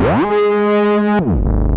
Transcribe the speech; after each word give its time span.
Woo! 0.00 1.67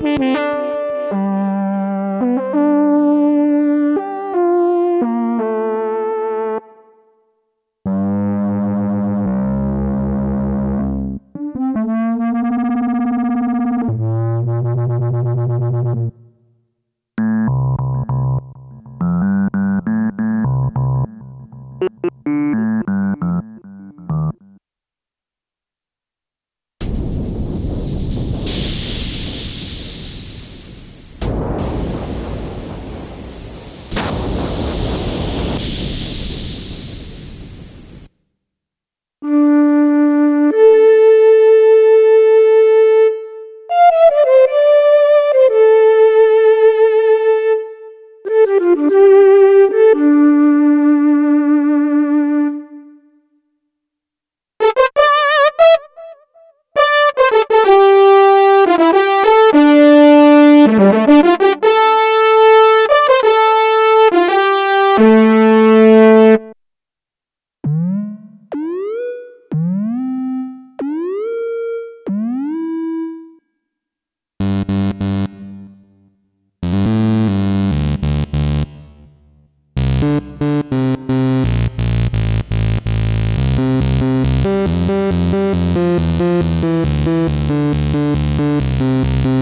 Música 0.00 0.61
Thank 85.74 86.12
you. 89.24 89.41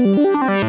Música 0.00 0.59